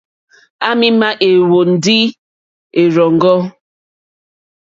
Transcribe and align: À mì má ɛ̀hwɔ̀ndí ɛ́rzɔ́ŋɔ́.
À 0.67 0.69
mì 0.79 0.87
má 0.99 1.09
ɛ̀hwɔ̀ndí 1.29 1.97
ɛ́rzɔ́ŋɔ́. 2.79 3.39